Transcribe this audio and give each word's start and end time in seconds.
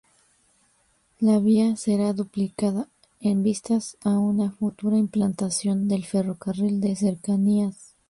La 1.19 1.37
vía 1.37 1.75
será 1.75 2.11
duplicada, 2.13 2.89
en 3.19 3.43
vistas 3.43 3.97
a 4.03 4.17
una 4.17 4.49
futura 4.49 4.97
implantación 4.97 5.87
del 5.87 6.05
ferrocarril 6.05 6.81
de 6.81 6.95
cercanías. 6.95 7.93